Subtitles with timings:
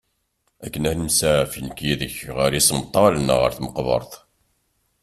[0.65, 4.11] Akken ara nemsaɛaf nekk yid-k ɣer isemṭal neɣ ɣer tmeqbert.